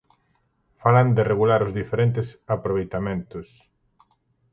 Falan 0.81 1.07
de 1.15 1.23
regular 1.31 1.59
os 1.67 1.75
diferentes 1.79 2.27
aproveitamentos. 2.55 3.47